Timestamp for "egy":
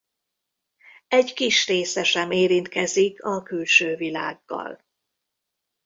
1.07-1.33